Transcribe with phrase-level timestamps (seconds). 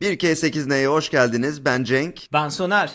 [0.00, 1.64] 1K8 Neye hoş geldiniz.
[1.64, 2.20] Ben Cenk.
[2.32, 2.90] Ben Soner.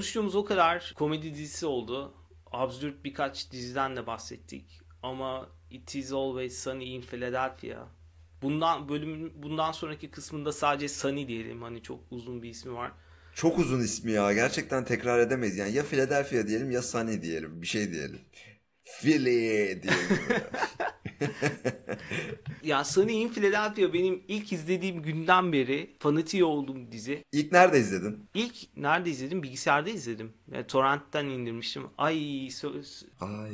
[0.00, 2.14] Konuştuğumuz o kadar komedi dizisi oldu.
[2.52, 4.80] Absürt birkaç diziden de bahsettik.
[5.02, 7.88] Ama It Is Always Sunny in Philadelphia.
[8.42, 11.62] Bundan bölüm bundan sonraki kısmında sadece Sunny diyelim.
[11.62, 12.92] Hani çok uzun bir ismi var.
[13.34, 14.32] Çok uzun ismi ya.
[14.32, 15.56] Gerçekten tekrar edemeyiz.
[15.56, 17.62] Yani ya Philadelphia diyelim ya Sunny diyelim.
[17.62, 18.20] Bir şey diyelim.
[18.84, 19.82] Philly diyelim.
[22.62, 27.24] ya Sunny in Philadelphia benim ilk izlediğim günden beri fanatiği olduğum dizi.
[27.32, 28.28] İlk nerede izledin?
[28.34, 29.42] İlk nerede izledim?
[29.42, 30.32] Bilgisayarda izledim.
[30.52, 31.82] Yani torrentten indirmiştim.
[31.98, 33.04] Ay söz.
[33.20, 33.50] Ay.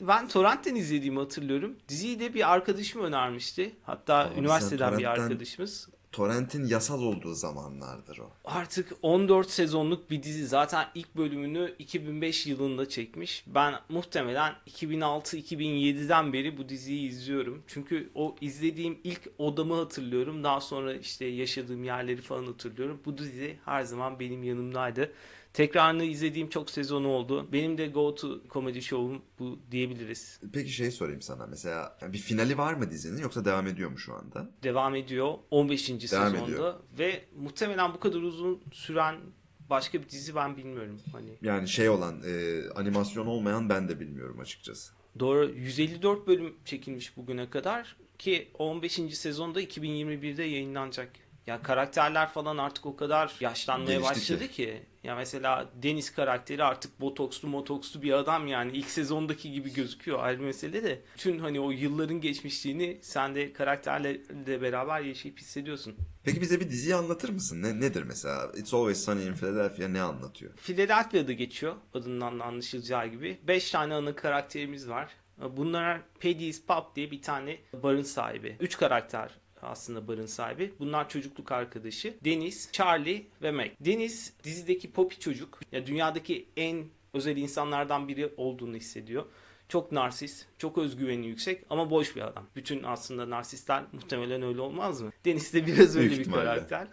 [0.00, 1.76] Ben torrentten izlediğimi hatırlıyorum.
[1.88, 3.76] Diziyi de bir arkadaşım önermişti.
[3.82, 8.30] Hatta Abi üniversiteden bir arkadaşımız torrentin yasal olduğu zamanlardır o.
[8.44, 10.46] Artık 14 sezonluk bir dizi.
[10.46, 13.44] Zaten ilk bölümünü 2005 yılında çekmiş.
[13.46, 17.62] Ben muhtemelen 2006-2007'den beri bu diziyi izliyorum.
[17.66, 20.44] Çünkü o izlediğim ilk odamı hatırlıyorum.
[20.44, 23.00] Daha sonra işte yaşadığım yerleri falan hatırlıyorum.
[23.04, 25.12] Bu dizi her zaman benim yanımdaydı.
[25.56, 27.48] Tekrarını izlediğim çok sezonu oldu.
[27.52, 30.40] Benim de go to comedy show'um bu diyebiliriz.
[30.52, 31.46] Peki şey sorayım sana.
[31.46, 34.50] Mesela bir finali var mı dizinin yoksa devam ediyor mu şu anda?
[34.62, 35.34] Devam ediyor.
[35.50, 35.88] 15.
[35.88, 36.44] Devam sezonda.
[36.44, 36.74] Ediyor.
[36.98, 39.16] Ve muhtemelen bu kadar uzun süren
[39.70, 41.00] başka bir dizi ben bilmiyorum.
[41.12, 44.92] Hani Yani şey olan e, animasyon olmayan ben de bilmiyorum açıkçası.
[45.18, 45.50] Doğru.
[45.50, 48.92] 154 bölüm çekilmiş bugüne kadar ki 15.
[49.18, 51.10] sezonda 2021'de yayınlanacak.
[51.46, 54.52] Ya karakterler falan artık o kadar yaşlanmaya Gelişti başladı ki.
[54.52, 54.82] ki.
[55.02, 60.42] Ya mesela Deniz karakteri artık botokslu motokslu bir adam yani ilk sezondaki gibi gözüküyor ayrı
[60.42, 61.02] mesele de.
[61.16, 65.96] Tüm hani o yılların geçmişliğini sen de karakterlerle beraber yaşayıp hissediyorsun.
[66.24, 67.62] Peki bize bir diziyi anlatır mısın?
[67.62, 68.52] Ne, nedir mesela?
[68.56, 70.52] It's Always Sunny in Philadelphia ne anlatıyor?
[70.56, 73.38] Philadelphia'da geçiyor adından anlaşılacağı gibi.
[73.42, 75.12] Beş tane ana karakterimiz var.
[75.56, 78.56] Bunlar Paddy's Pub diye bir tane barın sahibi.
[78.60, 79.30] Üç karakter
[79.66, 80.72] aslında barın sahibi.
[80.78, 82.14] Bunlar çocukluk arkadaşı.
[82.24, 83.70] Deniz, Charlie ve Meg.
[83.80, 85.60] Deniz dizideki popi çocuk.
[85.72, 86.84] Ya dünyadaki en
[87.14, 89.24] özel insanlardan biri olduğunu hissediyor.
[89.68, 92.46] Çok narsist, çok özgüveni yüksek ama boş bir adam.
[92.56, 95.12] Bütün aslında narsistler muhtemelen öyle olmaz mı?
[95.24, 96.88] Deniz de biraz öyle bir karakter.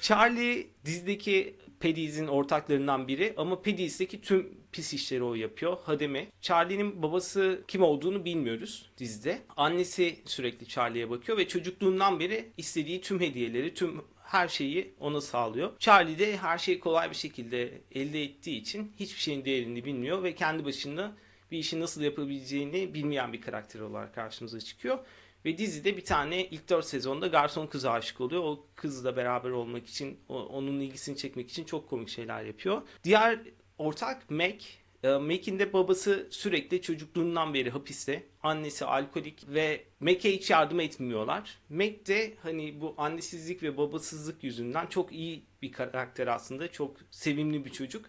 [0.00, 5.78] Charlie dizideki Pediz'in ortaklarından biri ama Pediz'deki tüm pis işleri o yapıyor.
[5.84, 6.26] Hademe.
[6.40, 9.38] Charlie'nin babası kim olduğunu bilmiyoruz dizide.
[9.56, 15.78] Annesi sürekli Charlie'ye bakıyor ve çocukluğundan beri istediği tüm hediyeleri, tüm her şeyi ona sağlıyor.
[15.78, 20.34] Charlie de her şeyi kolay bir şekilde elde ettiği için hiçbir şeyin değerini bilmiyor ve
[20.34, 21.16] kendi başına
[21.50, 24.98] bir işi nasıl yapabileceğini bilmeyen bir karakter olarak karşımıza çıkıyor.
[25.44, 28.42] Ve dizide bir tane ilk 4 sezonda garson kıza aşık oluyor.
[28.44, 32.82] O kızla beraber olmak için, onun ilgisini çekmek için çok komik şeyler yapıyor.
[33.04, 33.40] Diğer
[33.78, 34.64] ortak Mac.
[35.02, 38.26] E, Mac'in de babası sürekli çocukluğundan beri hapiste.
[38.42, 41.58] Annesi alkolik ve Mac'e hiç yardım etmiyorlar.
[41.68, 46.72] Mac de hani bu annesizlik ve babasızlık yüzünden çok iyi bir karakter aslında.
[46.72, 48.06] Çok sevimli bir çocuk.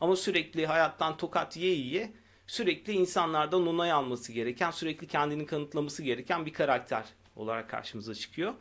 [0.00, 2.12] Ama sürekli hayattan tokat ye yiye
[2.52, 7.04] sürekli insanlardan onay alması gereken, sürekli kendini kanıtlaması gereken bir karakter
[7.36, 8.54] olarak karşımıza çıkıyor.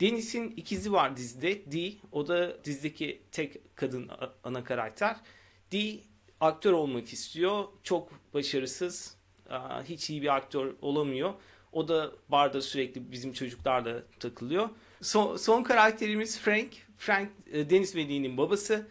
[0.00, 1.72] Deniz'in ikizi var dizide.
[1.72, 4.10] Dee, o da dizideki tek kadın
[4.44, 5.16] ana karakter.
[5.72, 6.00] Dee
[6.40, 7.64] aktör olmak istiyor.
[7.82, 9.16] Çok başarısız.
[9.84, 11.34] Hiç iyi bir aktör olamıyor.
[11.72, 14.68] O da barda sürekli bizim çocuklarla takılıyor.
[15.02, 16.72] Son, son karakterimiz Frank.
[16.98, 18.88] Frank e, Deniz ve babası.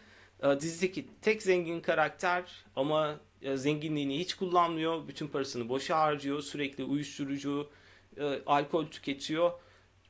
[0.59, 3.19] Dizideki tek zengin karakter ama
[3.55, 5.07] zenginliğini hiç kullanmıyor.
[5.07, 6.41] Bütün parasını boşa harcıyor.
[6.41, 7.69] Sürekli uyuşturucu,
[8.17, 9.51] e, alkol tüketiyor.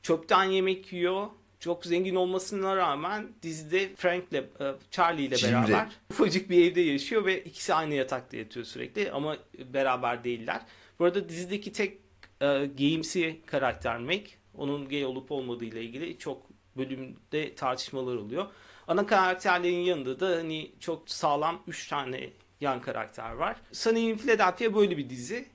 [0.02, 1.26] Çöpten yemek yiyor.
[1.60, 7.44] Çok zengin olmasına rağmen dizide Frank'le, e, Charlie ile beraber ufacık bir evde yaşıyor ve
[7.44, 10.62] ikisi aynı yatakta yatıyor sürekli ama beraber değiller.
[10.98, 11.98] Bu arada dizideki tek
[12.40, 12.46] e,
[12.78, 14.26] gayimsi karakter Meg.
[14.54, 16.42] Onun gay olup olmadığı ile ilgili çok
[16.76, 18.46] bölümde tartışmalar oluyor.
[18.88, 23.56] Ana karakterlerin yanında da hani çok sağlam 3 tane yan karakter var.
[23.72, 25.46] Sunny in Philadelphia böyle bir dizi.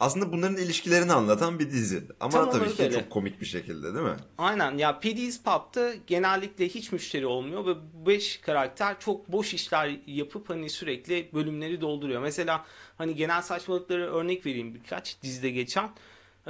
[0.00, 2.02] Aslında bunların ilişkilerini anlatan bir dizi.
[2.20, 2.94] Ama Tam tabii ki öyle.
[2.94, 4.16] çok komik bir şekilde değil mi?
[4.38, 7.74] Aynen ya PD's Pub'da genellikle hiç müşteri olmuyor ve
[8.06, 12.22] 5 karakter çok boş işler yapıp hani sürekli bölümleri dolduruyor.
[12.22, 12.64] Mesela
[12.98, 15.90] hani genel saçmalıkları örnek vereyim birkaç dizide geçen.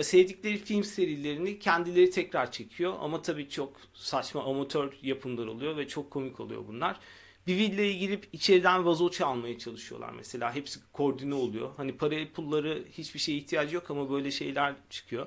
[0.01, 6.11] Sevdikleri film serilerini kendileri tekrar çekiyor ama tabii çok saçma amatör yapımlar oluyor ve çok
[6.11, 7.01] komik oluyor bunlar.
[7.49, 10.55] Bir villaya girip içeriden vazo çalmaya çalışıyorlar mesela.
[10.55, 11.71] Hepsi koordine oluyor.
[11.77, 15.27] Hani para pulları hiçbir şeye ihtiyacı yok ama böyle şeyler çıkıyor.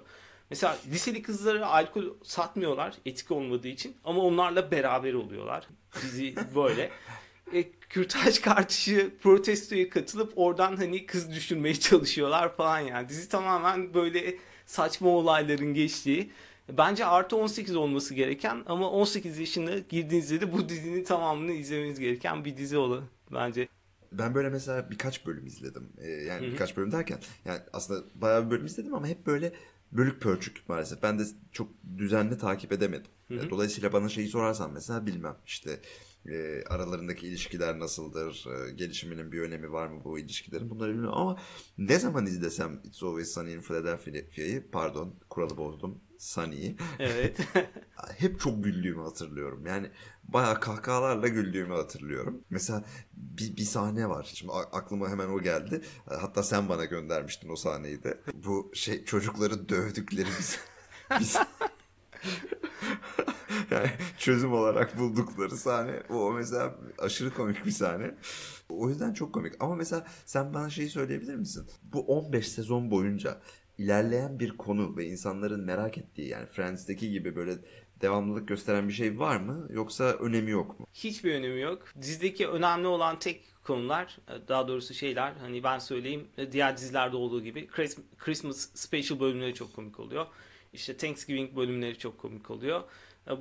[0.50, 5.68] Mesela liseli kızlara alkol satmıyorlar etik olmadığı için ama onlarla beraber oluyorlar.
[6.01, 6.91] Dizi böyle.
[7.53, 13.09] E, kürtaj karşı protestoya katılıp oradan hani kız düşürmeye çalışıyorlar falan yani.
[13.09, 14.35] Dizi tamamen böyle
[14.65, 16.31] saçma olayların geçtiği.
[16.69, 22.46] Bence artı 18 olması gereken ama 18 yaşına girdiğinizde de bu dizinin tamamını izlemeniz gereken
[22.46, 23.02] bir dizi olur
[23.34, 23.68] bence.
[24.12, 25.90] Ben böyle mesela birkaç bölüm izledim.
[25.98, 26.52] Ee, yani Hı-hı.
[26.52, 29.54] birkaç bölüm derken yani aslında bayağı bir bölüm izledim ama hep böyle
[29.92, 31.04] bölük pörçük maalesef.
[31.04, 33.12] Ben de çok düzenli takip edemedim.
[33.28, 33.50] Hı-hı.
[33.50, 35.80] Dolayısıyla bana şeyi sorarsan mesela bilmem işte
[36.25, 41.40] e, aralarındaki ilişkiler nasıldır, e, gelişiminin bir önemi var mı bu ilişkilerin bunları bilmiyorum ama
[41.78, 46.75] ne zaman izlesem It's Always Sunny in Philadelphia'yı pardon kuralı bozdum Sunny'yi.
[47.00, 47.38] Evet.
[48.18, 49.65] hep çok güldüğümü hatırlıyorum.
[49.65, 49.91] Yani
[50.23, 52.41] bayağı kahkahalarla güldüğümü hatırlıyorum.
[52.50, 52.83] Mesela
[53.13, 54.31] bir, bir sahne var.
[54.33, 55.81] Şimdi aklıma hemen o geldi.
[56.06, 58.21] Hatta sen bana göndermiştin o sahneyi de.
[58.33, 60.59] Bu şey çocukları dövdükleri bir,
[61.19, 61.38] bir
[63.71, 66.03] yani çözüm olarak buldukları sahne.
[66.09, 68.15] O mesela aşırı komik bir sahne.
[68.69, 69.53] O yüzden çok komik.
[69.59, 71.67] Ama mesela sen bana şeyi söyleyebilir misin?
[71.83, 73.41] Bu 15 sezon boyunca
[73.81, 77.57] ilerleyen bir konu ve insanların merak ettiği yani Friends'teki gibi böyle
[78.01, 80.88] devamlılık gösteren bir şey var mı yoksa önemi yok mu?
[80.94, 81.86] Hiçbir önemi yok.
[82.01, 84.18] Dizideki önemli olan tek konular
[84.48, 87.68] daha doğrusu şeyler hani ben söyleyeyim diğer dizilerde olduğu gibi
[88.18, 90.25] Christmas special bölümleri çok komik oluyor.
[90.74, 92.81] İşte Thanksgiving bölümleri çok komik oluyor.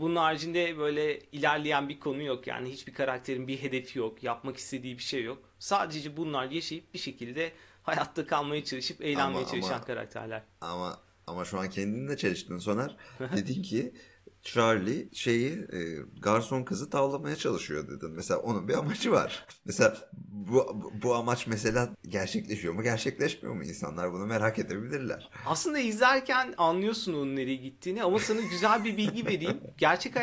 [0.01, 2.47] Bunun haricinde böyle ilerleyen bir konu yok.
[2.47, 4.23] Yani hiçbir karakterin bir hedefi yok.
[4.23, 5.50] Yapmak istediği bir şey yok.
[5.61, 7.53] Sadece bunlar yaşayıp bir şekilde
[7.83, 10.43] hayatta kalmaya çalışıp eğlenmeye ama, çalışan ama, karakterler.
[10.61, 12.97] Ama ama şu an kendinle çeliştin Soner.
[13.37, 13.95] Dedin ki
[14.43, 15.79] Charlie şeyi e,
[16.21, 18.11] garson kızı tavlamaya çalışıyor dedin.
[18.11, 19.47] Mesela onun bir amacı var.
[19.65, 23.65] Mesela bu, bu amaç mesela gerçekleşiyor mu gerçekleşmiyor mu?
[23.65, 25.31] İnsanlar bunu merak edebilirler.
[25.47, 29.61] Aslında izlerken anlıyorsun onun nereye gittiğini ama sana güzel bir bilgi vereyim.
[29.79, 30.17] Gerçek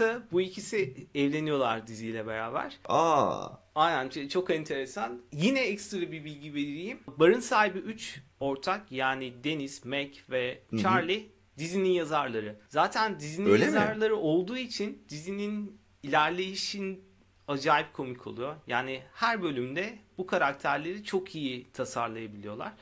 [0.00, 2.78] hayatta bu ikisi evleniyorlar diziyle beraber.
[2.88, 3.48] Aa.
[3.74, 5.22] Aynen çok enteresan.
[5.32, 6.98] Yine ekstra bir bilgi vereyim.
[7.06, 12.56] Barın sahibi 3 ortak yani Deniz, Meg ve Charlie Hı-hı dizinin yazarları.
[12.68, 14.20] Zaten dizinin Öyle yazarları mi?
[14.20, 17.04] olduğu için dizinin ilerleyişin
[17.48, 18.56] acayip komik oluyor.
[18.66, 22.72] Yani her bölümde bu karakterleri çok iyi tasarlayabiliyorlar.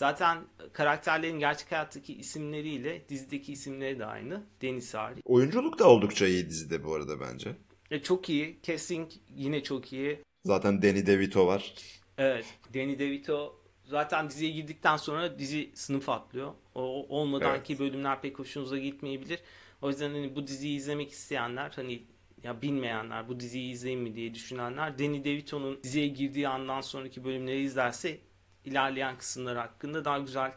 [0.00, 0.38] Zaten
[0.72, 4.42] karakterlerin gerçek hayattaki isimleriyle dizideki isimleri de aynı.
[4.62, 5.22] Deniz hariç.
[5.24, 7.56] Oyunculuk da oldukça iyi dizide bu arada bence.
[7.90, 8.58] E, çok iyi.
[8.62, 10.22] Casting yine çok iyi.
[10.44, 11.74] Zaten Danny DeVito var.
[12.18, 12.44] Evet.
[12.74, 16.52] Danny DeVito zaten diziye girdikten sonra dizi sınıf atlıyor.
[16.74, 16.82] O
[17.18, 17.66] olmadan evet.
[17.66, 19.40] ki bölümler pek hoşunuza gitmeyebilir.
[19.82, 22.02] O yüzden hani bu diziyi izlemek isteyenler hani
[22.42, 27.62] ya bilmeyenler bu diziyi izleyin mi diye düşünenler Danny DeVito'nun diziye girdiği andan sonraki bölümleri
[27.62, 28.18] izlerse
[28.64, 30.52] ilerleyen kısımlar hakkında daha güzel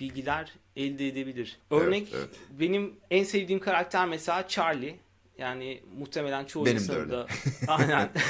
[0.00, 1.58] bilgiler elde edebilir.
[1.70, 2.60] Örnek evet, evet.
[2.60, 4.96] benim en sevdiğim karakter mesela Charlie.
[5.38, 7.26] Yani muhtemelen çoğu Benim insanın da
[7.68, 8.10] aynen.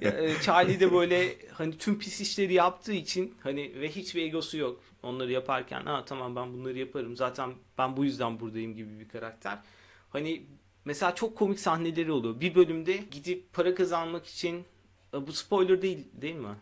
[0.00, 4.80] E, Charlie de böyle hani tüm pis işleri yaptığı için hani ve hiçbir egosu yok.
[5.02, 7.16] Onları yaparken ha tamam ben bunları yaparım.
[7.16, 9.58] Zaten ben bu yüzden buradayım gibi bir karakter.
[10.10, 10.42] Hani
[10.84, 12.40] mesela çok komik sahneleri oluyor.
[12.40, 14.64] Bir bölümde gidip para kazanmak için
[15.14, 16.56] e, bu spoiler değil değil mi?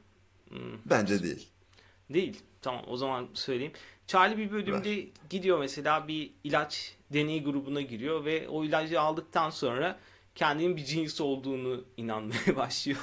[0.49, 0.59] Hmm.
[0.87, 1.49] Bence değil.
[2.11, 2.41] Değil.
[2.63, 3.73] Tamam o zaman söyleyeyim.
[4.07, 5.05] Charlie bir bölümde Ver.
[5.31, 9.99] gidiyor mesela bir ilaç deney grubuna giriyor ve o ilacı aldıktan sonra
[10.35, 12.99] kendinin bir cins olduğunu inanmaya başlıyor.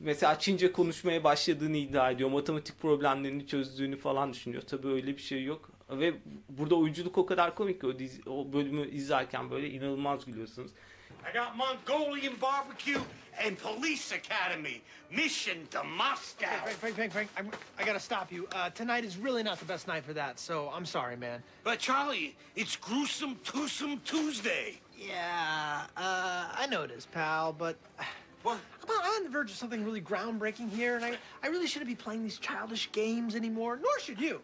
[0.00, 2.30] mesela Çince konuşmaya başladığını iddia ediyor.
[2.30, 4.62] Matematik problemlerini çözdüğünü falan düşünüyor.
[4.62, 5.70] Tabii öyle bir şey yok.
[5.90, 6.14] Ve
[6.48, 10.70] burada oyunculuk o kadar komik ki o, dizi, o bölümü izlerken böyle inanılmaz gülüyorsunuz.
[11.10, 13.00] I got Mongolian barbecue
[13.40, 14.82] and police academy.
[15.10, 16.46] Mission to Moscow.
[16.64, 18.48] Frank, Frank, Frank, Frank, Frank I, I gotta stop you.
[18.52, 21.42] Uh, tonight is really not the best night for that, so I'm sorry, man.
[21.64, 24.80] But Charlie, it's gruesome, twosome Tuesday.
[24.98, 27.76] Yeah, uh, I know it is, pal, but...
[28.42, 28.58] What?
[28.82, 31.94] I'm on the verge of something really groundbreaking here, and I, I really shouldn't be
[31.94, 34.40] playing these childish games anymore, nor should you.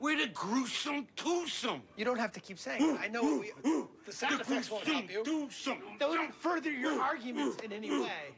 [0.00, 1.80] We're the gruesome twosome.
[1.96, 3.00] You don't have to keep saying it.
[3.00, 3.52] I know we,
[4.04, 5.24] the sound the effects won't help you.
[5.24, 5.80] Twosome.
[5.98, 8.34] Don't further your arguments in any way.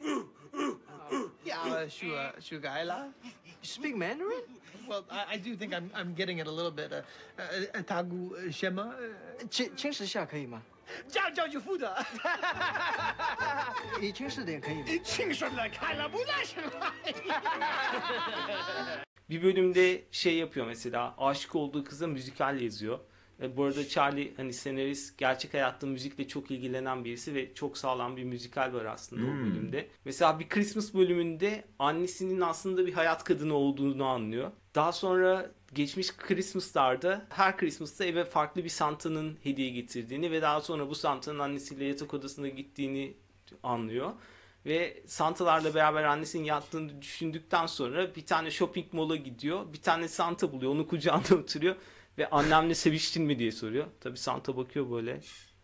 [0.54, 0.74] Uh,
[1.44, 3.12] yeah, uh, shu, uh, shugaila.
[3.24, 4.44] You speak Mandarin?
[4.88, 6.92] Well, I, I, do think I'm, I'm getting it a little bit.
[6.92, 7.02] Uh,
[7.40, 8.94] uh, tagu shema.
[9.50, 10.62] 轻轻食下可以吗？
[11.08, 11.92] 这样叫就负责。
[14.00, 14.84] 以轻视点可以吗？
[15.02, 16.94] 轻视的看了不再是了。
[19.29, 22.99] Bir bölümde şey yapıyor mesela aşık olduğu kıza müzikal yazıyor.
[23.41, 28.17] E, bu arada Charlie hani senarist gerçek hayatta müzikle çok ilgilenen birisi ve çok sağlam
[28.17, 29.87] bir müzikal var aslında o bölümde.
[30.05, 34.51] Mesela bir Christmas bölümünde annesinin aslında bir hayat kadını olduğunu anlıyor.
[34.75, 40.89] Daha sonra geçmiş Christmas'larda her Christmas'ta eve farklı bir Santa'nın hediye getirdiğini ve daha sonra
[40.89, 43.13] bu Santa'nın annesiyle yatak odasına gittiğini
[43.63, 44.11] anlıyor.
[44.65, 49.73] Ve Santa'larla beraber annesinin yattığını düşündükten sonra bir tane shopping mall'a gidiyor.
[49.73, 50.71] Bir tane Santa buluyor.
[50.71, 51.75] Onu kucağında oturuyor.
[52.17, 53.85] Ve annemle seviştin mi diye soruyor.
[54.01, 55.19] Tabii Santa bakıyor böyle.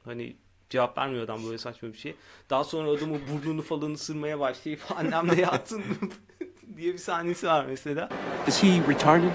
[0.05, 0.35] Hani
[0.69, 2.15] cevap vermiyor adam böyle saçma bir şey.
[2.49, 5.95] Daha sonra adamın burnunu falan ısırmaya başlayıp annemle yattın mı
[6.77, 8.09] diye bir sahnesi var mesela.
[8.47, 9.31] Is he retarded?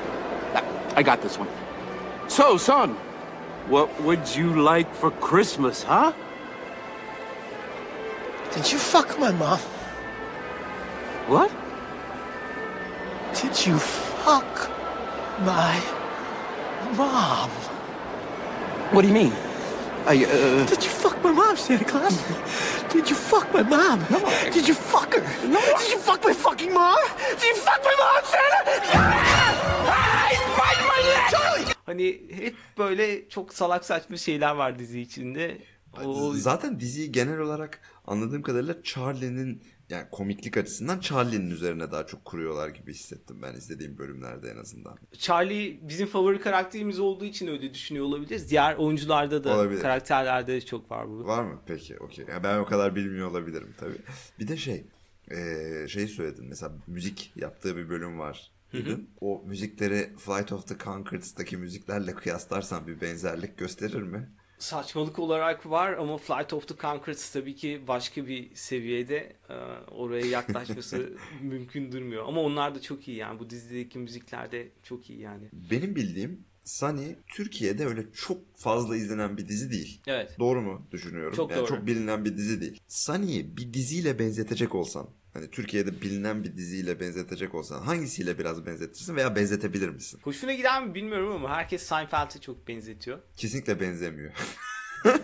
[1.01, 1.49] I got this one.
[2.29, 2.91] So, son,
[3.69, 6.13] what would you like for Christmas, huh?
[8.55, 9.59] Did you fuck my mom?
[11.27, 11.51] What?
[13.35, 14.71] Did you fuck
[15.41, 15.81] my
[16.97, 17.51] mom?
[18.93, 19.33] What do you mean?
[20.07, 20.67] I, uh...
[20.67, 22.17] Did you fuck my mom, Santa Claus?
[22.93, 24.05] Did you fuck my mom?
[24.11, 24.21] No.
[24.53, 25.23] Did you fuck her?
[25.49, 25.61] No.
[25.79, 26.99] Did you fuck my fucking mom?
[27.41, 28.61] Did you fuck my mom, Santa?
[28.95, 31.31] Ah, he's biting my leg!
[31.31, 31.75] Charlie!
[31.87, 35.59] Hani hep böyle çok salak saçma şeyler var dizi içinde.
[36.05, 42.25] O, Zaten diziyi genel olarak anladığım kadarıyla Charlie'nin yani komiklik açısından Charlie'nin üzerine daha çok
[42.25, 44.99] kuruyorlar gibi hissettim ben izlediğim bölümlerde en azından.
[45.19, 48.51] Charlie bizim favori karakterimiz olduğu için öyle düşünüyor olabiliriz.
[48.51, 49.81] Diğer oyuncularda da Olabilir.
[49.81, 51.27] karakterlerde de çok var bu.
[51.27, 51.61] Var mı?
[51.67, 52.25] Peki okey.
[52.29, 53.99] Yani ben o kadar bilmiyor olabilirim tabii.
[54.39, 54.85] Bir de şey
[55.31, 58.51] eee şey söyledin mesela müzik yaptığı bir bölüm var.
[58.73, 59.11] dedin.
[59.21, 64.29] O müzikleri Flight of the Conchords'taki müziklerle kıyaslarsan bir benzerlik gösterir mi?
[64.59, 69.55] Saçmalık olarak var ama Flight of the Conchords tabii ki başka bir seviyede Ee,
[69.91, 72.29] oraya yaklaşması mümkün durmuyor.
[72.29, 75.49] Ama onlar da çok iyi yani bu dizideki müzikler de çok iyi yani.
[75.53, 80.01] Benim bildiğim Sunny Türkiye'de öyle çok fazla izlenen bir dizi değil.
[80.07, 80.37] Evet.
[80.39, 81.37] Doğru mu düşünüyorum?
[81.37, 81.69] Çok yani doğru.
[81.69, 82.81] Çok bilinen bir dizi değil.
[82.89, 89.17] Sunny'yi bir diziyle benzetecek olsan, hani Türkiye'de bilinen bir diziyle benzetecek olsan hangisiyle biraz benzetirsin
[89.17, 90.21] veya benzetebilir misin?
[90.23, 93.19] Hoşuna gider mi bilmiyorum ama herkes Seinfeld'e çok benzetiyor.
[93.37, 94.33] Kesinlikle benzemiyor.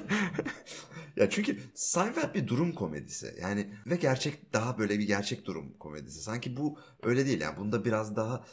[1.17, 3.35] ya çünkü Seinfeld bir durum komedisi.
[3.43, 6.23] Yani ve gerçek daha böyle bir gerçek durum komedisi.
[6.23, 7.57] Sanki bu öyle değil yani.
[7.57, 8.45] Bunda biraz daha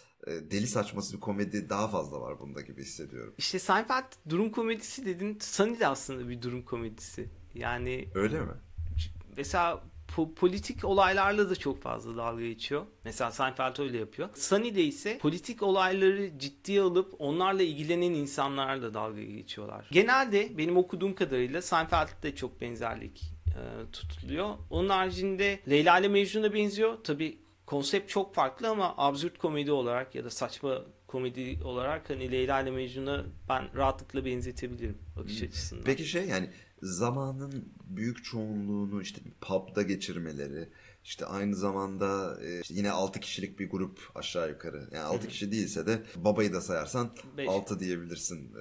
[0.52, 3.34] deli saçması bir komedi daha fazla var bunda gibi hissediyorum.
[3.38, 5.38] İşte Seinfeld durum komedisi dedin.
[5.42, 7.30] Sunny de aslında bir durum komedisi.
[7.56, 8.52] Yani Öyle mi?
[9.38, 9.84] mesela
[10.16, 12.86] po- politik olaylarla da çok fazla dalga geçiyor.
[13.06, 14.30] Mesela Seinfeld öyle yapıyor.
[14.36, 19.88] Sunny'de ise politik olayları ciddiye alıp onlarla ilgilenen insanlarla dalga geçiyorlar.
[19.92, 24.56] Genelde benim okuduğum kadarıyla Seinfeld'de çok benzerlik e, tutuluyor.
[24.70, 27.04] Onun haricinde Leyla ile Mecnun'a benziyor.
[27.04, 32.62] Tabi konsept çok farklı ama absürt komedi olarak ya da saçma komedi olarak hani Leyla
[32.62, 35.84] ile Mecnun'a ben rahatlıkla benzetebilirim bakış açısından.
[35.84, 36.50] Peki şey yani
[36.82, 40.70] zamanın büyük çoğunluğunu işte pub'da geçirmeleri
[41.08, 44.88] işte aynı zamanda e, işte yine 6 kişilik bir grup aşağı yukarı.
[44.92, 47.50] Yani 6 kişi değilse de babayı da sayarsan Beş.
[47.50, 48.56] 6 diyebilirsin.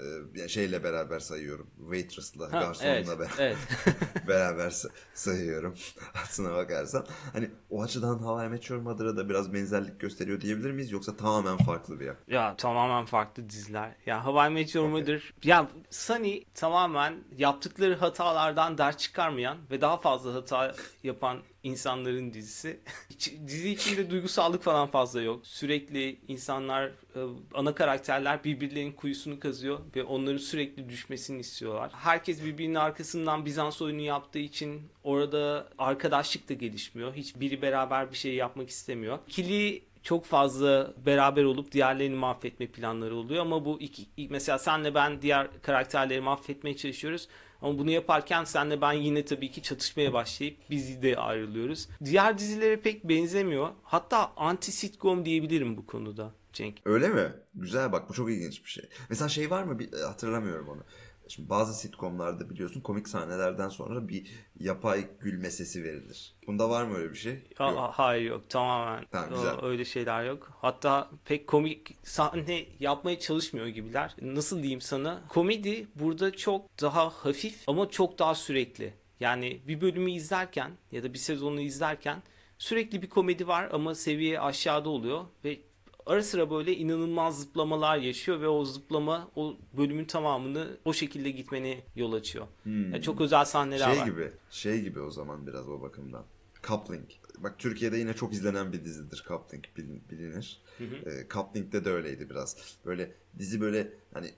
[0.45, 1.71] E, şeyle beraber sayıyorum.
[1.79, 3.57] Waitress'la, Ha, garsonla evet, beraber, evet.
[4.29, 5.75] beraber sa- sayıyorum.
[6.23, 7.07] Aslına bakarsan.
[7.33, 10.93] Hani o açıdan How I Met Your Mother'a da biraz benzerlik gösteriyor diyebilir miyiz?
[10.93, 12.17] Yoksa tamamen farklı bir yer.
[12.29, 13.97] Ya tamamen farklı diziler.
[14.07, 15.35] Ya How I Met Your Mother.
[15.45, 22.81] Ya Sunny tamamen yaptıkları hatalardan ders çıkarmayan ve daha fazla hata yapan insanların dizisi.
[23.47, 25.47] Dizi içinde duygusallık falan fazla yok.
[25.47, 27.21] Sürekli insanlar, e,
[27.55, 31.91] ana karakterler birbirlerinin kuyusunu kazıyor ve onların sürekli düşmesini istiyorlar.
[31.95, 37.15] Herkes birbirinin arkasından Bizans oyunu yaptığı için orada arkadaşlık da gelişmiyor.
[37.15, 39.19] Hiç biri beraber bir şey yapmak istemiyor.
[39.29, 45.23] İkili çok fazla beraber olup diğerlerini mahvetme planları oluyor ama bu iki mesela senle ben
[45.23, 47.29] diğer karakterleri mahvetmeye çalışıyoruz.
[47.63, 51.89] Ama bunu yaparken senle ben yine tabii ki çatışmaya başlayıp biz de ayrılıyoruz.
[52.05, 53.69] Diğer dizilere pek benzemiyor.
[53.83, 56.77] Hatta anti sitcom diyebilirim bu konuda Cenk.
[56.85, 57.33] Öyle mi?
[57.55, 58.85] Güzel bak bu çok ilginç bir şey.
[59.09, 60.83] Mesela şey var mı bir, hatırlamıyorum onu.
[61.29, 64.27] Şimdi bazı sitcomlarda biliyorsun komik sahnelerden sonra bir
[64.61, 66.35] yapay gülme sesi verilir.
[66.47, 67.45] Bunda var mı öyle bir şey?
[67.57, 67.91] Ha- Yok.
[67.95, 69.65] hayır yok tamamen Tamam, o- güzel.
[69.65, 70.53] öyle şeyler yok.
[70.61, 74.17] Hatta pek komik sahne yapmaya çalışmıyor gibiler.
[74.23, 75.23] Nasıl diyeyim sana?
[75.29, 78.95] Komedi burada çok daha hafif ama çok daha sürekli.
[79.21, 82.23] Yani bir bölümü izlerken ya da bir sezonu izlerken
[82.59, 85.61] sürekli bir komedi var ama seviye aşağıda oluyor ve
[86.07, 91.81] ara sıra böyle inanılmaz zıplamalar yaşıyor ve o zıplama o bölümün tamamını o şekilde gitmene
[91.97, 92.47] yol açıyor.
[92.67, 94.07] Yani çok özel sahneler Şey var.
[94.07, 96.25] gibi, şey gibi o zaman biraz o bakımdan.
[96.63, 97.05] Coupling.
[97.39, 100.61] Bak Türkiye'de yine çok izlenen bir dizidir Coupling bilin- bilinir.
[100.81, 102.57] Ee, Coupling'de de öyleydi biraz.
[102.87, 104.31] Böyle dizi böyle hani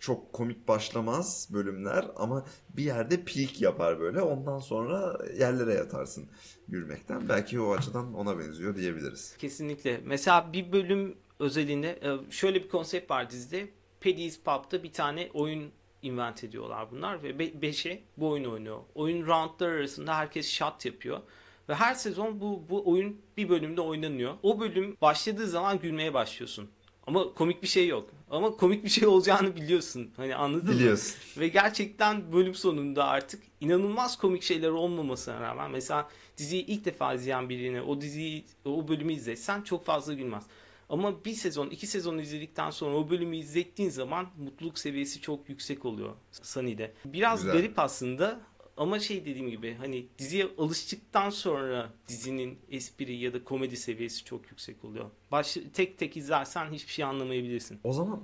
[0.00, 4.20] çok komik başlamaz bölümler ama bir yerde peak yapar böyle.
[4.22, 6.28] Ondan sonra yerlere yatarsın
[6.68, 7.28] gülmekten.
[7.28, 9.36] Belki o açıdan ona benziyor diyebiliriz.
[9.36, 10.00] Kesinlikle.
[10.04, 13.68] Mesela bir bölüm özelinde e, şöyle bir konsept var dizide.
[14.00, 18.80] Paddy's Pub'da bir tane oyun invent ediyorlar bunlar ve 5'e bu oyun oynuyor.
[18.94, 21.20] Oyun roundlar arasında herkes shot yapıyor.
[21.68, 24.34] Ve her sezon bu, bu oyun bir bölümde oynanıyor.
[24.42, 26.70] O bölüm başladığı zaman gülmeye başlıyorsun.
[27.10, 28.10] Ama komik bir şey yok.
[28.30, 30.10] Ama komik bir şey olacağını biliyorsun.
[30.16, 31.16] Hani anladın Biliyorsun.
[31.36, 31.40] mı?
[31.40, 37.48] Ve gerçekten bölüm sonunda artık inanılmaz komik şeyler olmamasına rağmen mesela diziyi ilk defa izleyen
[37.48, 40.44] birine o diziyi o bölümü izletsen çok fazla gülmez.
[40.88, 45.84] Ama bir sezon, iki sezon izledikten sonra o bölümü izlettiğin zaman mutluluk seviyesi çok yüksek
[45.84, 46.10] oluyor
[46.42, 46.92] Sunny'de.
[47.04, 47.56] Biraz Güzel.
[47.56, 48.40] garip aslında
[48.80, 54.50] ama şey dediğim gibi hani diziye alıştıktan sonra dizinin espri ya da komedi seviyesi çok
[54.50, 55.10] yüksek oluyor.
[55.32, 57.80] Baş, tek tek izlersen hiçbir şey anlamayabilirsin.
[57.84, 58.22] O zaman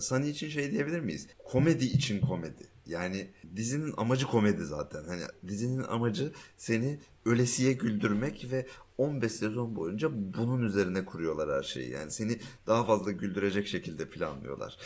[0.00, 1.28] Sunny için şey diyebilir miyiz?
[1.44, 2.68] Komedi için komedi.
[2.86, 5.04] Yani dizinin amacı komedi zaten.
[5.04, 8.66] Hani dizinin amacı seni ölesiye güldürmek ve
[9.00, 11.90] 15 sezon boyunca bunun üzerine kuruyorlar her şeyi.
[11.90, 14.76] Yani seni daha fazla güldürecek şekilde planlıyorlar.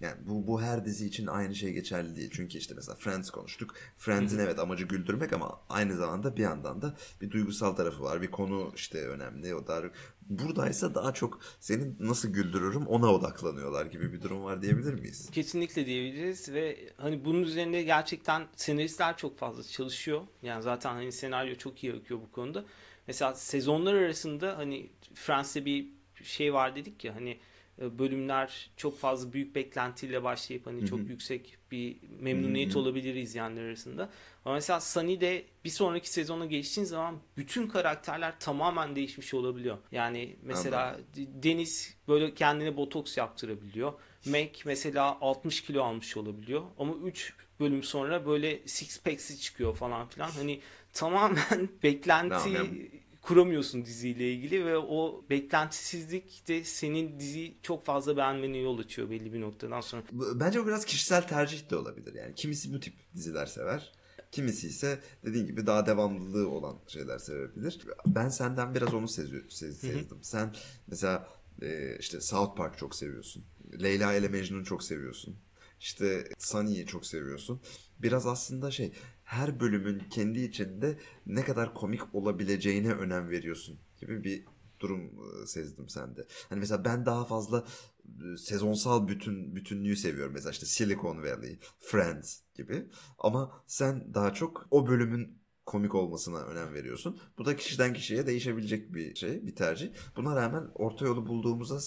[0.00, 2.30] Yani bu, bu her dizi için aynı şey geçerli değil.
[2.32, 3.74] Çünkü işte mesela Friends konuştuk.
[3.98, 8.22] Friends'in evet amacı güldürmek ama aynı zamanda bir yandan da bir duygusal tarafı var.
[8.22, 9.54] Bir konu işte önemli.
[9.54, 9.82] O da
[10.28, 15.30] buradaysa daha çok senin nasıl güldürürüm ona odaklanıyorlar gibi bir durum var diyebilir miyiz?
[15.32, 20.22] Kesinlikle diyebiliriz ve hani bunun üzerinde gerçekten senaristler çok fazla çalışıyor.
[20.42, 22.64] Yani zaten hani senaryo çok iyi akıyor bu konuda.
[23.06, 25.86] Mesela sezonlar arasında hani Friends'te bir
[26.22, 27.38] şey var dedik ya hani
[27.80, 34.10] e, bölümler çok fazla büyük beklentiyle başlayıp hani çok yüksek bir memnuniyet olabilir izleyenler arasında.
[34.44, 39.78] Ama mesela Sunny'de bir sonraki sezona geçtiğin zaman bütün karakterler tamamen değişmiş olabiliyor.
[39.92, 43.92] Yani mesela Deniz böyle kendine botoks yaptırabiliyor.
[44.26, 46.62] Mac mesela 60 kilo almış olabiliyor.
[46.78, 50.30] Ama 3 bölüm sonra böyle six packs'i çıkıyor falan filan.
[50.30, 50.60] Hani
[50.94, 52.90] tamamen beklenti
[53.22, 59.32] kuramıyorsun diziyle ilgili ve o beklentisizlik de senin diziyi çok fazla beğenmene yol açıyor belli
[59.32, 60.02] bir noktadan sonra.
[60.12, 62.14] Bence bu biraz kişisel tercih de olabilir.
[62.14, 63.92] Yani kimisi bu tip diziler sever.
[64.32, 67.80] Kimisi ise dediğin gibi daha devamlılığı olan şeyler sevebilir.
[68.06, 70.08] Ben senden biraz onu sezdim.
[70.22, 70.54] Sen
[70.86, 71.28] mesela
[71.62, 73.44] e, işte South Park çok seviyorsun.
[73.82, 75.36] Leyla ile Mecnun'u çok seviyorsun.
[75.80, 77.60] İşte Sunny'yi çok seviyorsun.
[77.98, 78.92] Biraz aslında şey
[79.34, 84.44] her bölümün kendi içinde ne kadar komik olabileceğine önem veriyorsun gibi bir
[84.80, 86.26] durum e, sezdim sende.
[86.48, 87.64] Hani mesela ben daha fazla
[88.04, 90.32] e, sezonsal bütün bütünlüğü seviyorum.
[90.32, 92.86] Mesela işte Silicon Valley, Friends gibi.
[93.18, 97.20] Ama sen daha çok o bölümün komik olmasına önem veriyorsun.
[97.38, 99.88] Bu da kişiden kişiye değişebilecek bir şey, bir tercih.
[100.16, 101.78] Buna rağmen orta yolu bulduğumuza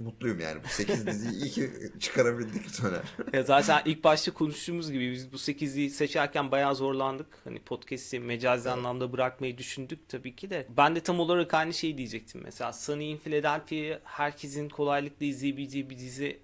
[0.00, 0.64] mutluyum yani.
[0.64, 3.02] Bu 8 diziyi iyi ki çıkarabildik Soner.
[3.32, 7.38] Ya zaten ilk başta konuştuğumuz gibi biz bu 8'liyi seçerken bayağı zorlandık.
[7.44, 10.66] Hani podcast'i mecazi anlamda bırakmayı düşündük tabii ki de.
[10.76, 12.40] Ben de tam olarak aynı şeyi diyecektim.
[12.44, 16.42] Mesela Sunny in Philadelphia'yı herkesin kolaylıkla izleyebileceği bir dizi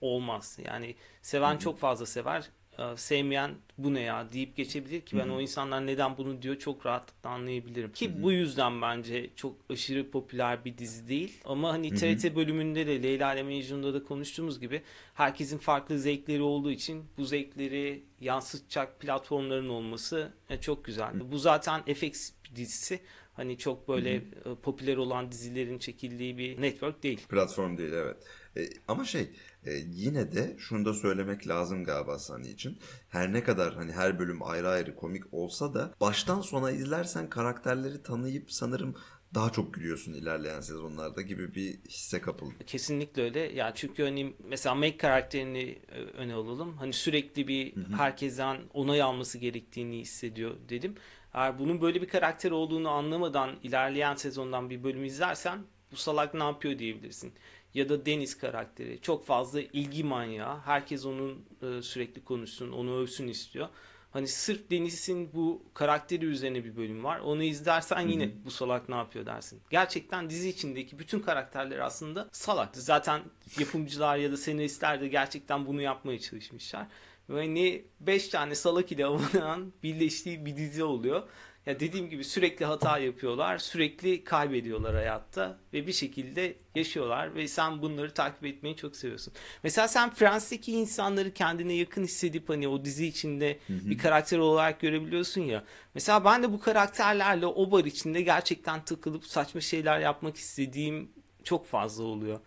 [0.00, 0.58] olmaz.
[0.64, 2.50] Yani seven çok fazla sever.
[2.80, 6.86] Ee, Sevmeyen bu ne ya deyip geçebilir ki ben o insanlar neden bunu diyor çok
[6.86, 7.92] rahatlıkla anlayabilirim.
[7.92, 11.40] Ki bu yüzden bence çok aşırı popüler bir dizi değil.
[11.44, 14.82] Ama hani TRT bölümünde de Leyla ile Mecnun'da da konuştuğumuz gibi
[15.14, 21.30] herkesin farklı zevkleri olduğu için bu zevkleri yansıtacak platformların olması e, çok güzel.
[21.32, 23.00] Bu zaten FX dizisi.
[23.32, 24.22] Hani çok böyle e,
[24.62, 27.26] popüler olan dizilerin çekildiği bir network değil.
[27.26, 28.16] Platform değil evet.
[28.56, 29.30] E, ama şey
[29.66, 32.78] e, yine de şunu da söylemek lazım galiba Sunny için.
[33.08, 38.02] Her ne kadar hani her bölüm ayrı ayrı komik olsa da baştan sona izlersen karakterleri
[38.02, 38.94] tanıyıp sanırım
[39.34, 42.56] daha çok gülüyorsun ilerleyen sezonlarda gibi bir hisse kapıldım.
[42.66, 43.40] Kesinlikle öyle.
[43.40, 46.76] Ya çünkü hani mesela Meg karakterini e, öne alalım.
[46.76, 50.94] Hani sürekli bir herkesten onay alması gerektiğini hissediyor dedim.
[51.34, 55.58] Eğer bunun böyle bir karakter olduğunu anlamadan ilerleyen sezondan bir bölüm izlersen
[55.92, 57.32] bu salak ne yapıyor diyebilirsin.
[57.74, 60.58] Ya da Deniz karakteri çok fazla ilgi manyağı.
[60.58, 63.68] Herkes onun e, sürekli konuşsun, onu övsün istiyor.
[64.10, 67.20] Hani sırf Deniz'in bu karakteri üzerine bir bölüm var.
[67.20, 69.60] Onu izlersen yine bu salak ne yapıyor dersin.
[69.70, 72.80] Gerçekten dizi içindeki bütün karakterler aslında salaktı.
[72.80, 73.22] Zaten
[73.58, 76.86] yapımcılar ya da senaristler de gerçekten bunu yapmaya çalışmışlar.
[77.28, 81.28] Ve hani 5 tane salak ile avanan birleştiği bir dizi oluyor.
[81.66, 87.82] Ya dediğim gibi sürekli hata yapıyorlar, sürekli kaybediyorlar hayatta ve bir şekilde yaşıyorlar ve sen
[87.82, 89.32] bunları takip etmeyi çok seviyorsun.
[89.62, 95.40] Mesela sen Friends'teki insanları kendine yakın hissedip hani o dizi içinde bir karakter olarak görebiliyorsun
[95.40, 95.64] ya.
[95.94, 101.10] Mesela ben de bu karakterlerle o bar içinde gerçekten takılıp saçma şeyler yapmak istediğim
[101.44, 102.40] çok fazla oluyor.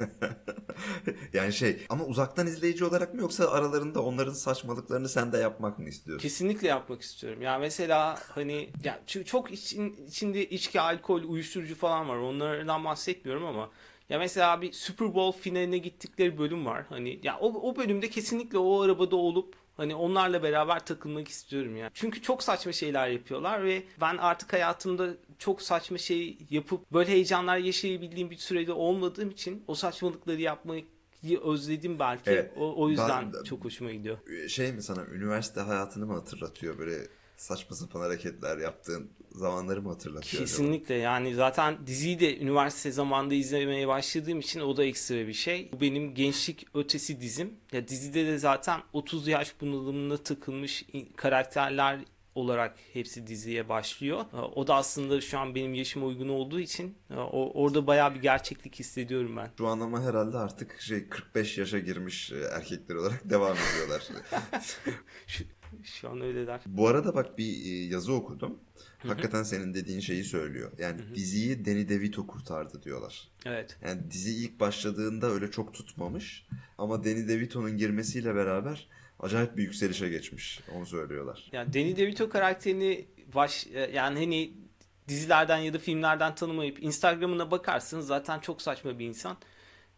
[1.32, 5.88] yani şey ama uzaktan izleyici olarak mı yoksa aralarında onların saçmalıklarını sen de yapmak mı
[5.88, 6.22] istiyorsun?
[6.22, 7.42] Kesinlikle yapmak istiyorum.
[7.42, 12.16] Ya mesela hani ya çok için, içinde içki, alkol, uyuşturucu falan var.
[12.16, 13.70] Onlardan bahsetmiyorum ama
[14.08, 16.84] ya mesela bir Super Bowl finaline gittikleri bölüm var.
[16.88, 21.90] Hani ya o, o bölümde kesinlikle o arabada olup Hani onlarla beraber takılmak istiyorum ya.
[21.94, 27.58] Çünkü çok saçma şeyler yapıyorlar ve ben artık hayatımda çok saçma şey yapıp böyle heyecanlar
[27.58, 30.40] yaşayabildiğim bir sürede olmadığım için o saçmalıkları
[31.34, 32.30] yapmayı özledim belki.
[32.30, 32.52] Evet.
[32.56, 34.18] o, o yüzden Ben- çok hoşuma gidiyor.
[34.48, 40.42] Şey mi sana üniversite hayatını mı hatırlatıyor böyle saçma sapan hareketler yaptığın zamanları mı hatırlatıyor?
[40.42, 40.44] acaba?
[40.44, 45.70] Kesinlikle yani zaten diziyi de üniversite zamanında izlemeye başladığım için o da ekstra bir şey.
[45.72, 47.54] Bu benim gençlik ötesi dizim.
[47.72, 50.86] Ya dizide de zaten 30 yaş bunalımına takılmış
[51.16, 52.00] karakterler
[52.36, 54.24] olarak hepsi diziye başlıyor.
[54.32, 58.14] Ee, O da aslında şu an benim yaşıma uygun olduğu için e, o, orada bayağı
[58.14, 59.50] bir gerçeklik hissediyorum ben.
[59.58, 64.02] Şu an ama herhalde artık şey 45 yaşa girmiş e, erkekler olarak devam ediyorlar.
[65.26, 65.44] Şu,
[65.84, 66.60] şu an öyleler.
[66.66, 68.58] Bu arada bak bir e, yazı okudum.
[68.98, 70.72] Hakikaten senin dediğin şeyi söylüyor.
[70.78, 73.28] Yani diziyi Danny DeVito kurtardı diyorlar.
[73.46, 73.76] Evet.
[73.84, 76.46] Yani dizi ilk başladığında öyle çok tutmamış.
[76.78, 78.88] Ama Danny DeVito'nun girmesiyle beraber
[79.20, 80.60] acayip bir yükselişe geçmiş.
[80.76, 81.48] Onu söylüyorlar.
[81.52, 84.52] Yani Danny DeVito karakterini baş e, yani hani
[85.08, 89.36] dizilerden ya da filmlerden tanımayıp Instagram'ına bakarsınız zaten çok saçma bir insan.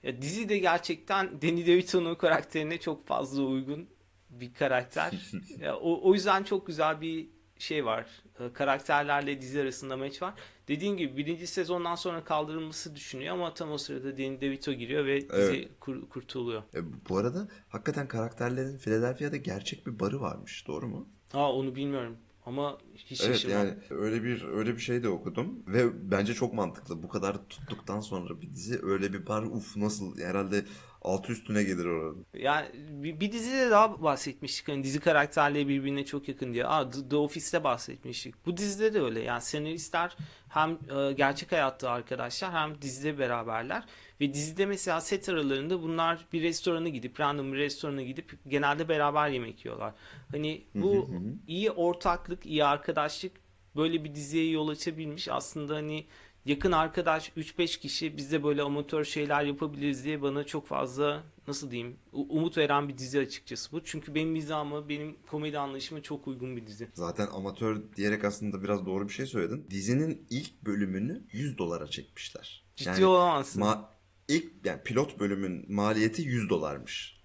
[0.03, 3.89] Ya dizi de gerçekten Danny DeVito'nun karakterine çok fazla uygun
[4.31, 5.13] bir karakter.
[5.61, 8.07] ya, o, o yüzden çok güzel bir şey var.
[8.41, 10.35] E, Karakterlerle dizi arasında meç var.
[10.69, 15.21] Dediğim gibi birinci sezondan sonra kaldırılması düşünüyor ama tam o sırada Danny DeVito giriyor ve
[15.21, 15.69] dizi Evet.
[15.81, 16.63] kur- kurtuluyor.
[16.75, 20.67] E, bu arada hakikaten karakterlerin Philadelphia'da gerçek bir barı varmış.
[20.67, 21.09] Doğru mu?
[21.35, 22.17] Aa onu bilmiyorum
[22.49, 23.59] ama hiç Evet şaşırmam.
[23.59, 27.03] yani öyle bir öyle bir şey de okudum ve bence çok mantıklı.
[27.03, 30.65] Bu kadar tuttuktan sonra bir dizi öyle bir bar uf nasıl herhalde
[31.03, 32.27] altı üstüne gelir oranın.
[32.35, 34.69] Yani bir, bir dizide daha bahsetmiştik.
[34.69, 36.67] Hani dizi karakterleri birbirine çok yakın diye.
[36.67, 38.47] Aa, The, The Office'te bahsetmiştik.
[38.47, 39.21] Bu dizide de öyle.
[39.21, 40.17] Yani senaristler
[40.49, 43.85] hem e, gerçek hayatta arkadaşlar hem dizide beraberler.
[44.21, 49.29] Ve dizide mesela set aralarında bunlar bir restorana gidip, random bir restorana gidip genelde beraber
[49.29, 49.95] yemek yiyorlar.
[50.31, 51.09] Hani bu
[51.47, 53.33] iyi ortaklık, iyi arkadaşlık
[53.77, 55.29] böyle bir diziye yol açabilmiş.
[55.29, 56.07] Aslında hani
[56.45, 61.71] yakın arkadaş 3-5 kişi biz de böyle amatör şeyler yapabiliriz diye bana çok fazla nasıl
[61.71, 63.85] diyeyim umut veren bir dizi açıkçası bu.
[63.85, 66.89] Çünkü benim mizahıma, benim komedi anlayışıma çok uygun bir dizi.
[66.95, 69.67] Zaten amatör diyerek aslında biraz doğru bir şey söyledin.
[69.71, 72.65] Dizinin ilk bölümünü 100 dolara çekmişler.
[72.77, 73.61] Ciddi olamazsın.
[73.63, 73.85] ma-
[74.29, 77.21] ilk yani pilot bölümün maliyeti 100 dolarmış.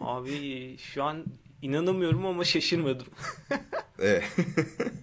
[0.00, 1.24] Abi şu an
[1.62, 3.06] inanamıyorum ama şaşırmadım.
[3.98, 4.36] Evet.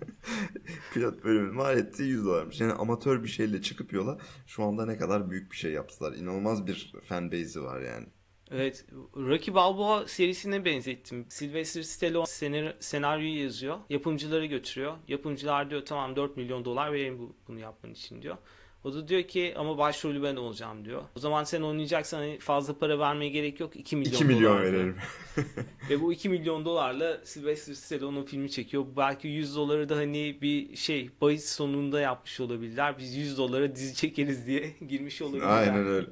[0.93, 2.61] pilot bölümün maliyeti 100 dolarmış.
[2.61, 4.17] Yani amatör bir şeyle çıkıp yola
[4.47, 6.13] şu anda ne kadar büyük bir şey yaptılar.
[6.13, 8.05] İnanılmaz bir fan base'i var yani.
[8.51, 11.25] Evet, Rocky Balboa serisine benzettim.
[11.29, 14.93] Sylvester Stallone senar- senaryoyu yazıyor, yapımcılara götürüyor.
[15.07, 18.37] Yapımcılar diyor tamam 4 milyon dolar vereyim bu, bunu yapman için diyor.
[18.83, 21.01] O da diyor ki ama başrolü ben olacağım diyor.
[21.17, 24.63] O zaman sen oynayacaksan hani fazla para vermeye gerek yok 2 milyon 2 milyon dolar
[24.63, 24.95] verelim.
[25.89, 28.85] Ve bu 2 milyon dolarla Sylvester Stallone'un filmi çekiyor.
[28.97, 32.97] Belki 100 doları da hani bir şey bahis sonunda yapmış olabilirler.
[32.97, 35.49] Biz 100 dolara dizi çekeriz diye girmiş olabilirler.
[35.49, 36.07] Aynen öyle.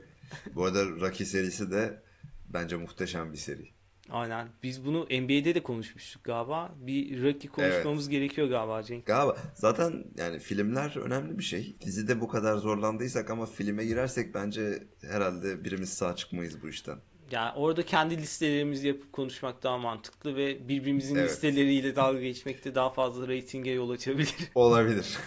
[0.56, 2.04] Bu arada Rocky serisi de
[2.48, 3.79] bence muhteşem bir seri.
[4.12, 4.48] Aynen.
[4.64, 6.72] Biz bunu NBA'de de konuşmuştuk galiba.
[6.76, 9.06] Bir Rocky konuşmamız gerekiyor galiba Cenk.
[9.06, 11.76] Galiba zaten yani filmler önemli bir şey.
[11.86, 16.98] Dizide bu kadar zorlandıysak ama filme girersek bence herhalde birimiz sağ çıkmayız bu işten.
[17.32, 21.30] Yani orada kendi listelerimizi yapıp konuşmak daha mantıklı ve birbirimizin Evet.
[21.30, 24.36] listeleriyle dalga geçmek de daha fazla reytinge yol açabilir.
[24.56, 25.18] Olabilir.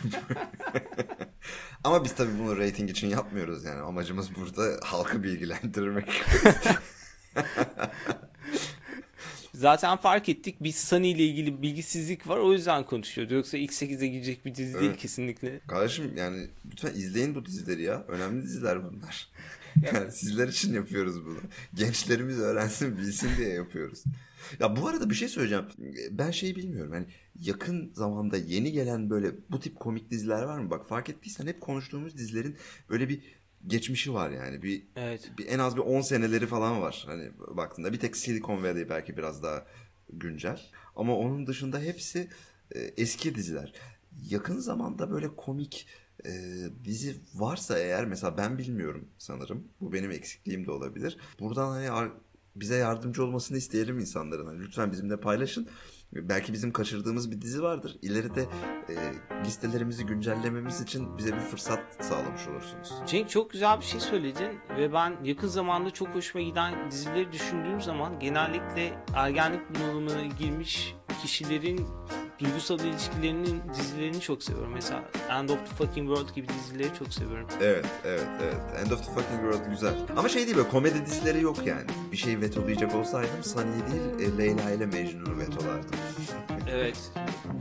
[1.85, 3.81] ama biz tabii bunu rating için yapmıyoruz yani.
[3.81, 6.23] Amacımız burada halkı bilgilendirmek.
[9.54, 13.32] Zaten fark ettik biz Sunny ile ilgili bilgisizlik var o yüzden konuşuyoruz.
[13.32, 15.00] Yoksa X8'e girecek bir dizi değil Evet.
[15.00, 15.60] kesinlikle.
[15.66, 18.04] Kardeşim yani lütfen izleyin bu dizileri ya.
[18.08, 19.28] Önemli diziler bunlar.
[19.82, 21.38] Yani sizler için yapıyoruz bunu.
[21.74, 24.04] Gençlerimiz öğrensin, bilsin diye yapıyoruz.
[24.60, 25.64] Ya bu arada bir şey söyleyeceğim.
[26.10, 26.94] Ben şeyi bilmiyorum.
[26.94, 27.06] Yani
[27.40, 30.70] yakın zamanda yeni gelen böyle bu tip komik diziler var mı?
[30.70, 32.56] Bak fark ettiysen hep konuştuğumuz dizilerin
[32.90, 33.20] böyle bir
[33.66, 34.62] geçmişi var yani.
[34.62, 35.31] Bir, Evet.
[35.38, 37.05] bir en az bir 10 seneleri falan var.
[37.07, 39.66] Hani baktığında bir tek Silicon Valley belki biraz daha
[40.12, 40.61] güncel.
[40.96, 42.29] Ama onun dışında hepsi
[42.75, 43.72] e, eski diziler.
[44.31, 45.87] Yakın zamanda böyle komik
[46.27, 46.31] e,
[46.85, 49.64] dizi varsa eğer mesela ben bilmiyorum sanırım.
[49.81, 51.16] Bu benim eksikliğim de olabilir.
[51.40, 52.11] Buradan hani
[52.57, 54.46] bize yardımcı olmasını isteyelim insanların.
[54.46, 55.68] Hani lütfen bizimle paylaşın.
[56.12, 57.96] Belki bizim kaçırdığımız bir dizi vardır.
[58.03, 58.46] İleride
[58.88, 58.94] e,
[59.44, 62.92] listelerimizi güncellememiz için bize bir fırsat sağlamış olursunuz.
[63.07, 67.81] Cenk çok güzel bir şey söyledin ve ben yakın zamanda çok hoşuma giden dizileri düşündüğüm
[67.81, 71.87] zaman genellikle ergenlik bunalımına girmiş kişilerin
[72.38, 74.72] duygusal ilişkilerinin dizilerini çok seviyorum.
[74.72, 77.46] Mesela End of the Fucking World gibi dizileri çok seviyorum.
[77.61, 78.57] Evet, evet, evet.
[78.85, 79.94] End of the Fucking World güzel.
[80.16, 81.87] Ama şey değil böyle komedi dizileri yok yani.
[82.12, 85.98] Bir şey vetolayacak olsaydım Sunny'i değil e, Leyla ile Mecnun'u vetolardım.
[86.74, 87.11] Evet.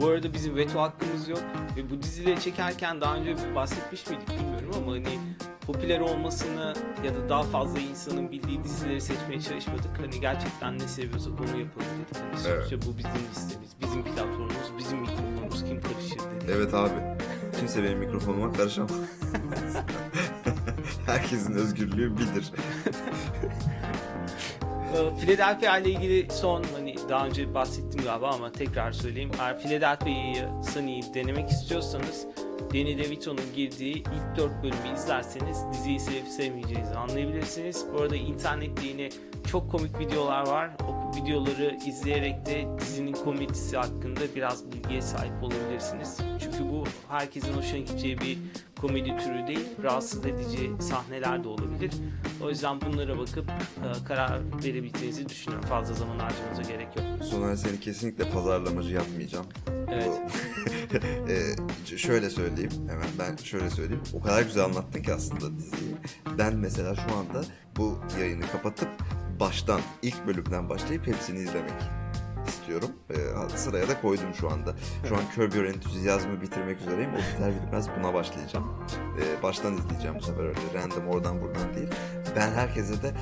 [0.01, 1.39] Bu arada bizim veto hakkımız yok.
[1.77, 5.19] Ve bu dizileri çekerken daha önce bahsetmiş miydik bilmiyorum ama hani
[5.67, 6.73] popüler olmasını
[7.05, 9.99] ya da daha fazla insanın bildiği dizileri seçmeye çalışmadık.
[10.01, 12.23] Hani gerçekten ne seviyorsak onu yapalım dedik.
[12.23, 16.49] Hani sonuçta bu bizim listemiz, bizim platformumuz, bizim mikrofonumuz kim karışır dedik.
[16.49, 16.93] Evet abi.
[17.59, 18.91] Kimse benim mikrofonuma karışamaz.
[21.05, 22.51] Herkesin özgürlüğü bilir.
[24.93, 29.31] Ee, Philadelphia ile ilgili son hani daha önce bahsettim galiba ama tekrar söyleyeyim.
[29.39, 32.27] Eğer Philadelphia'yı Sunny'i denemek istiyorsanız
[32.73, 37.85] Danny DeVito'nun girdiği ilk 4 bölümü izlerseniz diziyi sevip sevmeyeceğinizi anlayabilirsiniz.
[37.93, 39.09] Bu arada internette yine
[39.51, 40.69] çok komik videolar var.
[40.89, 46.17] O videoları izleyerek de dizinin komedisi hakkında biraz bilgiye sahip olabilirsiniz.
[46.39, 48.37] Çünkü bu herkesin hoşuna gideceği bir
[48.81, 49.67] komedi türü değil.
[49.83, 51.91] Rahatsız edici sahneler de olabilir.
[52.43, 55.69] O yüzden bunlara bakıp e, karar verebileceğinizi düşünüyorum.
[55.69, 57.25] Fazla zaman harcamanıza gerek yok.
[57.25, 59.45] Soner seni kesinlikle pazarlamacı yapmayacağım.
[59.87, 60.09] Evet.
[61.29, 64.03] Ee, şöyle söyleyeyim hemen ben şöyle söyleyeyim.
[64.13, 65.95] O kadar güzel anlattın ki aslında diziyi.
[66.37, 67.41] Ben mesela şu anda
[67.77, 68.89] bu yayını kapatıp
[69.41, 71.81] baştan ilk bölümden başlayıp hepsini izlemek
[72.47, 72.89] istiyorum.
[73.09, 74.73] Ee, sıraya da koydum şu anda.
[75.09, 77.11] Şu an Curb Your Enthusiasm'ı bitirmek üzereyim.
[77.13, 78.67] O biter bitmez buna başlayacağım.
[79.19, 81.87] Ee, baştan izleyeceğim bu sefer öyle random oradan buradan değil.
[82.35, 83.13] Ben herkese de e,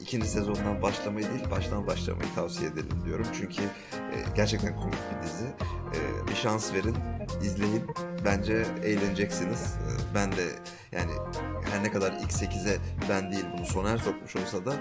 [0.00, 3.26] ikinci sezondan başlamayı değil baştan başlamayı tavsiye edelim diyorum.
[3.38, 5.46] Çünkü e, gerçekten komik bir dizi.
[5.94, 6.96] E, bir şans verin,
[7.42, 7.82] izleyin.
[8.24, 9.62] Bence eğleneceksiniz.
[9.62, 10.42] E, ben de
[10.92, 11.10] yani
[11.72, 12.76] her ne kadar ilk 8'e
[13.08, 14.72] ben değil bunu Soner sokmuş olsa da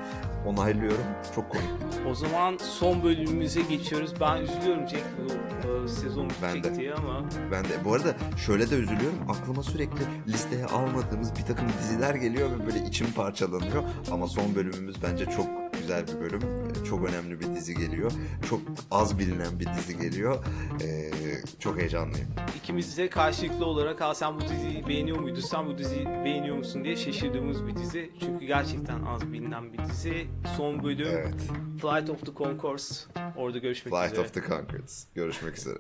[0.46, 1.06] onaylıyorum.
[1.36, 1.67] Çok komik.
[2.10, 4.13] O zaman son bölümümüze geçiyoruz.
[4.22, 5.32] Ben üzülüyorum Jack bu
[5.67, 6.76] e, sezon Ben de.
[6.76, 8.15] diye ama Ben de bu arada
[8.46, 9.20] şöyle de üzülüyorum.
[9.30, 13.84] Aklıma sürekli listeye almadığımız bir takım diziler geliyor ve böyle içim parçalanıyor.
[14.12, 16.41] Ama son bölümümüz bence çok güzel bir bölüm.
[16.41, 18.12] Ee, Çok önemli bir dizi geliyor.
[18.50, 20.45] Çok az bilinen bir dizi geliyor.
[20.84, 21.12] Ee,
[21.60, 22.28] çok heyecanlıyım.
[22.58, 26.84] ikimiz de karşılıklı olarak ha sen bu diziyi beğeniyor muydun, sen bu diziyi beğeniyor musun
[26.84, 28.12] diye şaşırdığımız bir dizi.
[28.19, 30.28] Çünkü gerçekten az bilinen bir dizi.
[30.58, 31.36] Son bölüm Evet.
[31.82, 33.06] Flight of the Conchords.
[33.38, 34.26] Orada görüşmek Flight üzere.
[34.26, 35.06] of the Conchords.
[35.15, 35.78] Görüşmek üzere.